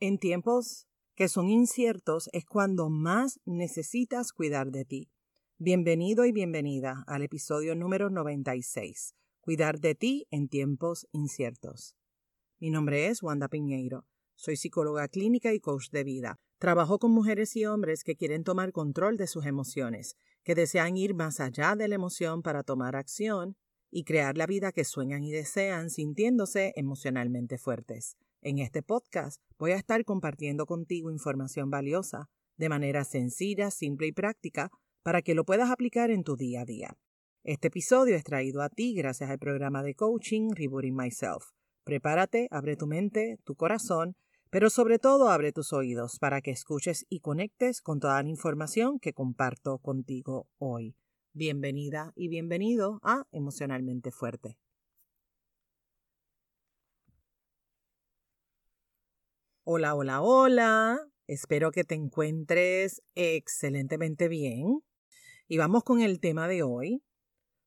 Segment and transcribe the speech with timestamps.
[0.00, 5.10] En tiempos que son inciertos es cuando más necesitas cuidar de ti.
[5.58, 11.96] Bienvenido y bienvenida al episodio número 96, Cuidar de ti en tiempos inciertos.
[12.60, 14.06] Mi nombre es Wanda Piñeiro.
[14.36, 16.38] Soy psicóloga clínica y coach de vida.
[16.58, 21.14] Trabajo con mujeres y hombres que quieren tomar control de sus emociones, que desean ir
[21.14, 23.56] más allá de la emoción para tomar acción
[23.90, 28.16] y crear la vida que sueñan y desean sintiéndose emocionalmente fuertes.
[28.48, 34.12] En este podcast voy a estar compartiendo contigo información valiosa de manera sencilla, simple y
[34.12, 34.70] práctica
[35.02, 36.96] para que lo puedas aplicar en tu día a día.
[37.44, 41.50] Este episodio es traído a ti gracias al programa de coaching Rebooting Myself.
[41.84, 44.16] Prepárate, abre tu mente, tu corazón,
[44.48, 48.98] pero sobre todo abre tus oídos para que escuches y conectes con toda la información
[48.98, 50.96] que comparto contigo hoy.
[51.34, 54.56] Bienvenida y bienvenido a Emocionalmente Fuerte.
[59.70, 60.98] Hola, hola, hola.
[61.26, 64.80] Espero que te encuentres excelentemente bien.
[65.46, 67.02] Y vamos con el tema de hoy,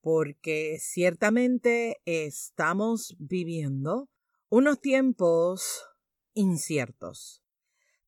[0.00, 4.08] porque ciertamente estamos viviendo
[4.48, 5.84] unos tiempos
[6.32, 7.42] inciertos.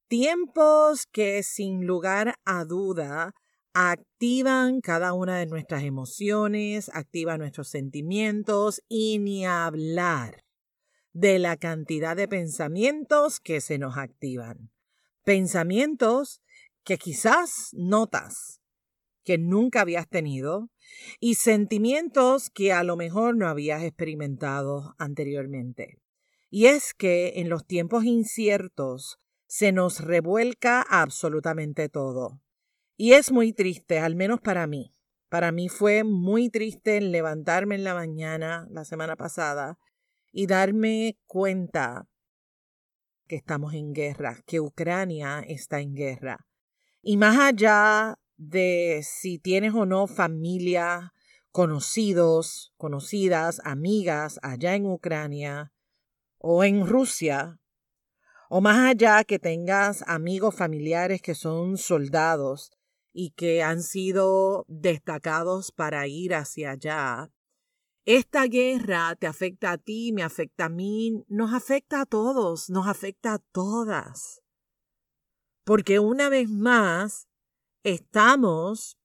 [0.09, 3.35] Tiempos que sin lugar a duda
[3.75, 10.44] activan cada una de nuestras emociones, activan nuestros sentimientos y ni hablar
[11.15, 14.71] de la cantidad de pensamientos que se nos activan.
[15.25, 16.43] Pensamientos
[16.83, 18.61] que quizás notas
[19.25, 20.71] que nunca habías tenido
[21.19, 25.99] y sentimientos que a lo mejor no habías experimentado anteriormente.
[26.51, 32.43] Y es que en los tiempos inciertos se nos revuelca absolutamente todo.
[32.97, 34.95] Y es muy triste, al menos para mí.
[35.29, 39.79] Para mí fue muy triste levantarme en la mañana la semana pasada
[40.37, 42.09] y darme cuenta
[43.29, 46.45] que estamos en guerra, que Ucrania está en guerra.
[47.01, 51.13] Y más allá de si tienes o no familia,
[51.53, 55.73] conocidos, conocidas, amigas allá en Ucrania
[56.39, 57.61] o en Rusia,
[58.51, 62.73] o más allá que tengas amigos familiares que son soldados
[63.13, 67.31] y que han sido destacados para ir hacia allá,
[68.05, 72.87] esta guerra te afecta a ti, me afecta a mí, nos afecta a todos, nos
[72.87, 74.43] afecta a todas.
[75.65, 77.29] Porque una vez más
[77.83, 78.99] estamos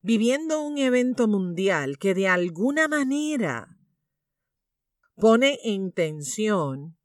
[0.00, 3.78] viviendo un evento mundial que de alguna manera
[5.16, 6.96] pone en tensión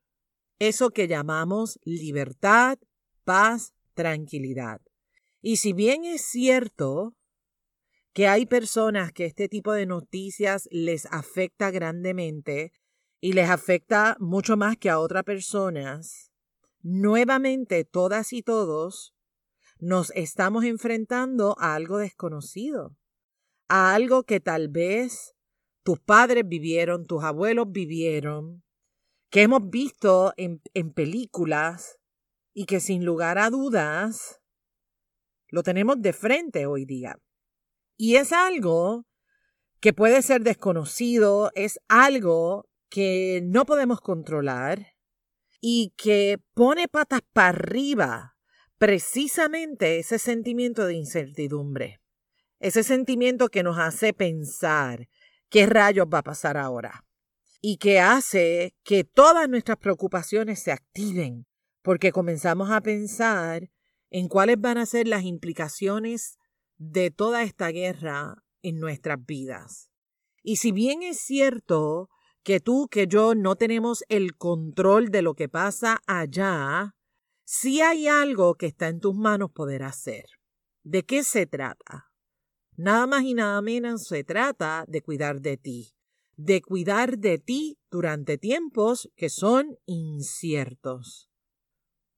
[0.59, 2.78] eso que llamamos libertad,
[3.24, 4.81] paz, tranquilidad.
[5.42, 7.16] Y si bien es cierto
[8.14, 12.72] que hay personas que este tipo de noticias les afecta grandemente
[13.22, 16.31] y les afecta mucho más que a otras personas,
[16.81, 19.14] nuevamente todas y todos
[19.80, 22.98] nos estamos enfrentando a algo desconocido,
[23.68, 25.36] a algo que tal vez
[25.84, 28.64] tus padres vivieron, tus abuelos vivieron,
[29.30, 32.00] que hemos visto en, en películas
[32.53, 34.42] y que sin lugar a dudas
[35.48, 37.18] lo tenemos de frente hoy día.
[38.02, 39.06] Y es algo
[39.82, 44.96] que puede ser desconocido, es algo que no podemos controlar
[45.60, 48.38] y que pone patas para arriba
[48.78, 52.00] precisamente ese sentimiento de incertidumbre,
[52.62, 55.10] ese sentimiento que nos hace pensar
[55.50, 57.04] qué rayos va a pasar ahora
[57.60, 61.48] y que hace que todas nuestras preocupaciones se activen
[61.81, 63.70] porque comenzamos a pensar
[64.10, 66.38] en cuáles van a ser las implicaciones
[66.79, 69.91] de toda esta guerra en nuestras vidas.
[70.41, 72.09] Y si bien es cierto
[72.41, 76.95] que tú, que yo no tenemos el control de lo que pasa allá,
[77.44, 80.25] sí hay algo que está en tus manos poder hacer.
[80.84, 82.12] ¿De qué se trata?
[82.78, 85.94] Nada más y nada menos se trata de cuidar de ti,
[86.38, 91.30] de cuidar de ti durante tiempos que son inciertos.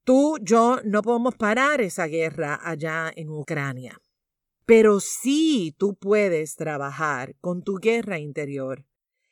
[0.03, 3.99] Tú, yo no podemos parar esa guerra allá en Ucrania.
[4.65, 8.85] Pero sí tú puedes trabajar con tu guerra interior,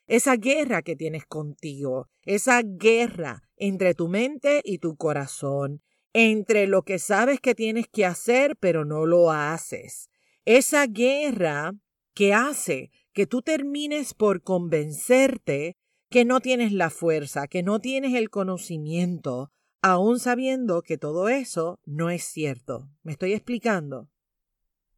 [0.07, 5.81] esa guerra que tienes contigo, esa guerra entre tu mente y tu corazón,
[6.13, 10.09] entre lo que sabes que tienes que hacer pero no lo haces.
[10.45, 11.73] Esa guerra
[12.15, 15.77] que hace que tú termines por convencerte
[16.09, 21.79] que no tienes la fuerza, que no tienes el conocimiento, aun sabiendo que todo eso
[21.85, 22.89] no es cierto.
[23.03, 24.09] ¿Me estoy explicando?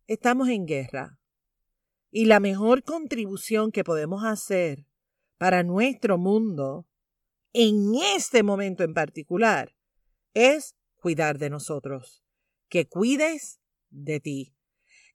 [0.07, 1.19] Estamos en guerra.
[2.11, 4.85] Y la mejor contribución que podemos hacer
[5.37, 6.87] para nuestro mundo,
[7.53, 9.73] en este momento en particular,
[10.33, 12.23] es cuidar de nosotros,
[12.69, 13.59] que cuides
[13.89, 14.55] de ti,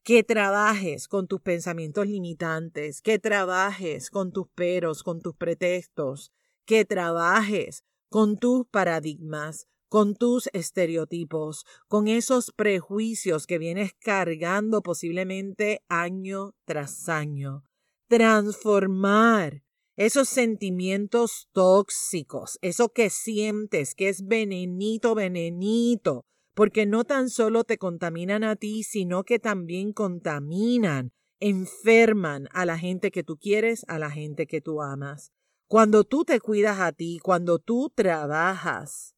[0.02, 6.32] que trabajes con tus pensamientos limitantes, que trabajes con tus peros, con tus pretextos,
[6.64, 15.82] que trabajes con tus paradigmas, con tus estereotipos, con esos prejuicios que vienes cargando posiblemente
[15.88, 17.64] año tras año.
[18.08, 19.62] Transformar
[19.96, 27.78] esos sentimientos tóxicos, eso que sientes que es venenito, venenito, porque no tan solo te
[27.78, 33.98] contaminan a ti, sino que también contaminan, enferman a la gente que tú quieres, a
[33.98, 35.32] la gente que tú amas.
[35.68, 39.15] Cuando tú te cuidas a ti, cuando tú trabajas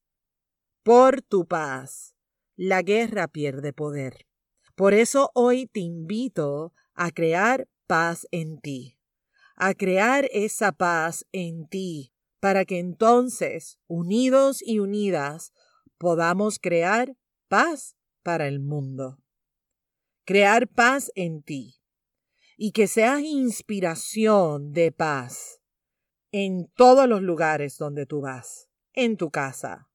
[0.83, 2.15] por tu paz,
[2.57, 4.27] la guerra pierde poder.
[4.75, 8.99] Por eso hoy te invito a crear paz en ti,
[9.57, 15.53] a crear esa paz en ti, para que entonces, unidos y unidas,
[15.99, 17.17] podamos crear
[17.49, 19.19] paz para el mundo.
[20.25, 21.81] Crear paz en ti
[22.57, 25.61] y que seas inspiración de paz
[26.33, 29.88] en todos los lugares donde tú vas, en tu casa,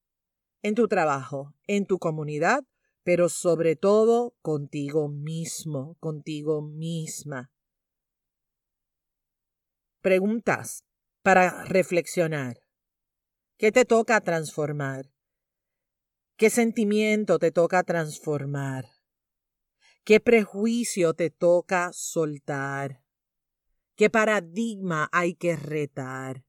[0.63, 2.63] en tu trabajo, en tu comunidad,
[3.03, 7.51] pero sobre todo contigo mismo, contigo misma.
[10.01, 10.85] Preguntas
[11.21, 12.61] para reflexionar.
[13.57, 15.11] ¿Qué te toca transformar?
[16.37, 18.85] ¿Qué sentimiento te toca transformar?
[20.03, 23.03] ¿Qué prejuicio te toca soltar?
[23.95, 26.43] ¿Qué paradigma hay que retar?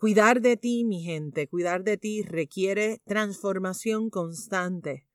[0.00, 5.06] Cuidar de ti, mi gente, cuidar de ti requiere transformación constante.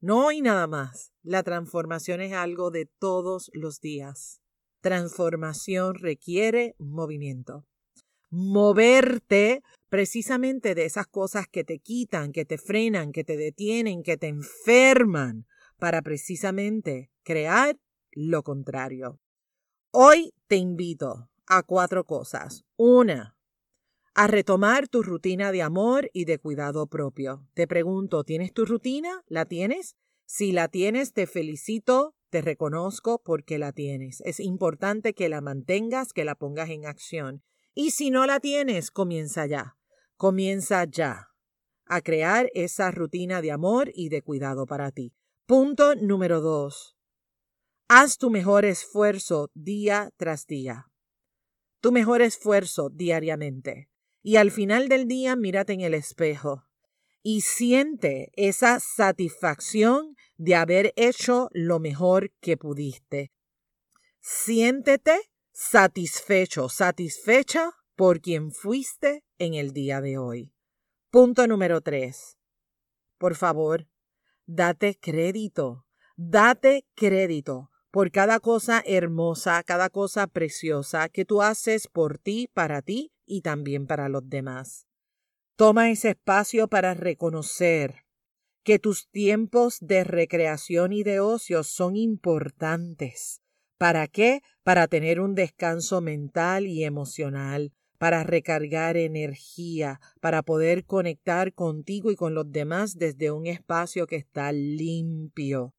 [0.00, 1.12] No hay nada más.
[1.22, 4.40] La transformación es algo de todos los días.
[4.80, 7.66] Transformación requiere movimiento.
[8.30, 14.16] Moverte precisamente de esas cosas que te quitan, que te frenan, que te detienen, que
[14.16, 15.44] te enferman,
[15.78, 17.78] para precisamente crear
[18.12, 19.20] lo contrario.
[19.90, 22.64] Hoy te invito a cuatro cosas.
[22.76, 23.35] Una,
[24.18, 27.46] a retomar tu rutina de amor y de cuidado propio.
[27.52, 29.22] Te pregunto, ¿tienes tu rutina?
[29.26, 29.94] ¿La tienes?
[30.24, 34.22] Si la tienes, te felicito, te reconozco porque la tienes.
[34.22, 37.42] Es importante que la mantengas, que la pongas en acción.
[37.74, 39.76] Y si no la tienes, comienza ya.
[40.16, 41.28] Comienza ya
[41.84, 45.14] a crear esa rutina de amor y de cuidado para ti.
[45.44, 46.96] Punto número dos.
[47.88, 50.86] Haz tu mejor esfuerzo día tras día.
[51.82, 53.90] Tu mejor esfuerzo diariamente.
[54.26, 56.64] Y al final del día mírate en el espejo
[57.22, 63.30] y siente esa satisfacción de haber hecho lo mejor que pudiste.
[64.20, 70.52] Siéntete satisfecho, satisfecha por quien fuiste en el día de hoy.
[71.10, 72.36] Punto número tres.
[73.18, 73.86] Por favor,
[74.44, 75.86] date crédito,
[76.16, 82.82] date crédito por cada cosa hermosa, cada cosa preciosa que tú haces por ti, para
[82.82, 84.86] ti y también para los demás.
[85.56, 88.04] Toma ese espacio para reconocer
[88.62, 93.40] que tus tiempos de recreación y de ocio son importantes.
[93.78, 94.42] ¿Para qué?
[94.62, 102.16] Para tener un descanso mental y emocional, para recargar energía, para poder conectar contigo y
[102.16, 105.74] con los demás desde un espacio que está limpio,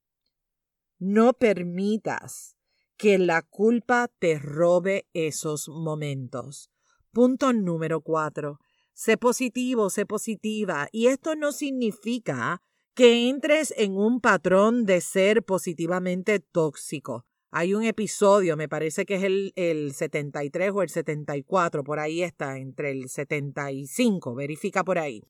[0.99, 2.57] no permitas
[2.97, 6.71] que la culpa te robe esos momentos.
[7.11, 8.59] Punto número cuatro.
[8.93, 10.87] Sé positivo, sé positiva.
[10.91, 12.61] Y esto no significa
[12.93, 17.25] que entres en un patrón de ser positivamente tóxico.
[17.51, 22.23] Hay un episodio, me parece que es el, el 73 o el 74, por ahí
[22.23, 25.23] está, entre el 75, verifica por ahí.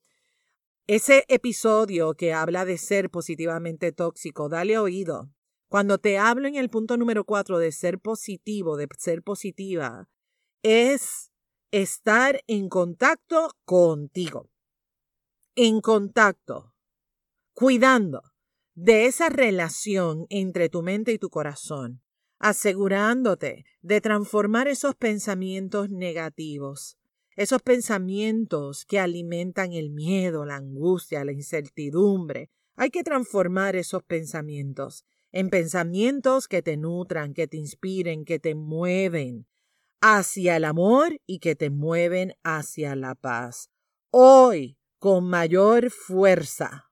[0.88, 5.30] Ese episodio que habla de ser positivamente tóxico, dale oído.
[5.68, 10.08] Cuando te hablo en el punto número cuatro de ser positivo, de ser positiva,
[10.64, 11.34] es
[11.72, 14.50] estar en contacto contigo,
[15.56, 16.74] en contacto,
[17.54, 18.22] cuidando
[18.74, 22.02] de esa relación entre tu mente y tu corazón,
[22.40, 26.98] asegurándote de transformar esos pensamientos negativos,
[27.36, 32.50] esos pensamientos que alimentan el miedo, la angustia, la incertidumbre.
[32.76, 38.56] Hay que transformar esos pensamientos en pensamientos que te nutran, que te inspiren, que te
[38.56, 39.48] mueven
[40.02, 43.70] hacia el amor y que te mueven hacia la paz.
[44.12, 46.92] Hoy, con mayor fuerza,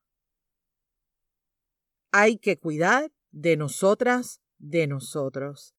[2.12, 5.75] hay que cuidar de nosotras, de nosotros.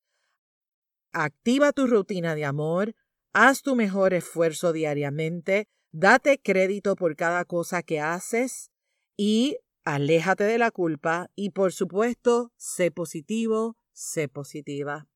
[1.12, 2.94] Activa tu rutina de amor,
[3.32, 8.70] haz tu mejor esfuerzo diariamente, date crédito por cada cosa que haces
[9.16, 15.08] y aléjate de la culpa y por supuesto, sé positivo, sé positiva.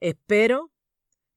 [0.00, 0.72] Espero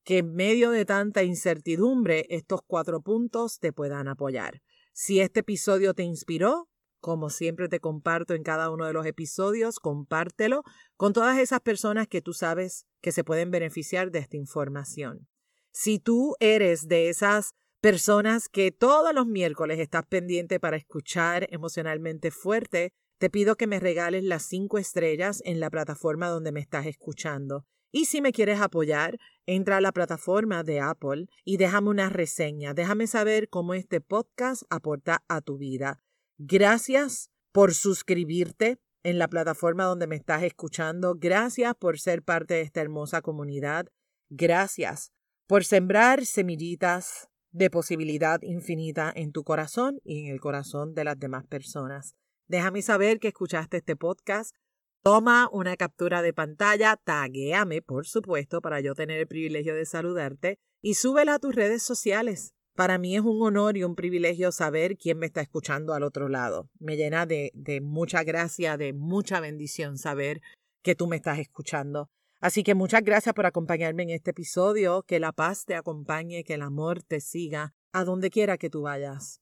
[0.03, 4.61] que en medio de tanta incertidumbre estos cuatro puntos te puedan apoyar.
[4.93, 9.79] Si este episodio te inspiró, como siempre te comparto en cada uno de los episodios,
[9.79, 10.63] compártelo
[10.97, 15.27] con todas esas personas que tú sabes que se pueden beneficiar de esta información.
[15.71, 22.31] Si tú eres de esas personas que todos los miércoles estás pendiente para escuchar emocionalmente
[22.31, 26.85] fuerte, te pido que me regales las cinco estrellas en la plataforma donde me estás
[26.85, 27.65] escuchando.
[27.91, 32.73] Y si me quieres apoyar, entra a la plataforma de Apple y déjame una reseña.
[32.73, 36.03] Déjame saber cómo este podcast aporta a tu vida.
[36.37, 41.15] Gracias por suscribirte en la plataforma donde me estás escuchando.
[41.17, 43.87] Gracias por ser parte de esta hermosa comunidad.
[44.29, 45.11] Gracias
[45.47, 51.19] por sembrar semillitas de posibilidad infinita en tu corazón y en el corazón de las
[51.19, 52.15] demás personas.
[52.47, 54.55] Déjame saber que escuchaste este podcast.
[55.01, 60.59] Toma una captura de pantalla, taguéame, por supuesto, para yo tener el privilegio de saludarte
[60.81, 62.53] y súbela a tus redes sociales.
[62.75, 66.27] Para mí es un honor y un privilegio saber quién me está escuchando al otro
[66.27, 66.69] lado.
[66.79, 70.41] Me llena de, de mucha gracia, de mucha bendición saber
[70.81, 72.09] que tú me estás escuchando.
[72.41, 75.03] Así que muchas gracias por acompañarme en este episodio.
[75.03, 78.83] Que la paz te acompañe, que el amor te siga a donde quiera que tú
[78.83, 79.41] vayas.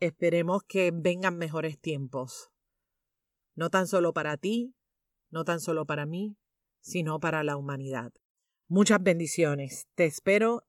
[0.00, 2.50] Esperemos que vengan mejores tiempos.
[3.58, 4.72] No tan solo para ti,
[5.32, 6.36] no tan solo para mí,
[6.80, 8.12] sino para la humanidad.
[8.68, 9.88] Muchas bendiciones.
[9.96, 10.62] Te espero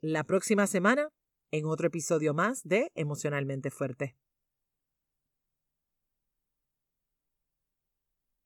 [0.00, 1.10] la próxima semana
[1.50, 4.16] en otro episodio más de Emocionalmente Fuerte.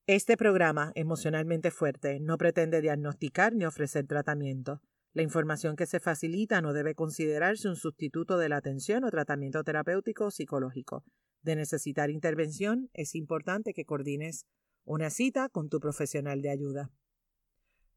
[0.09, 4.81] Este programa, emocionalmente fuerte, no pretende diagnosticar ni ofrecer tratamiento.
[5.13, 9.63] La información que se facilita no debe considerarse un sustituto de la atención o tratamiento
[9.63, 11.05] terapéutico o psicológico.
[11.45, 14.47] De necesitar intervención, es importante que coordines
[14.85, 16.91] una cita con tu profesional de ayuda.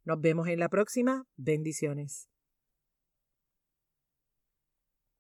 [0.04, 1.26] Nos vemos en la próxima.
[1.38, 2.28] Bendiciones.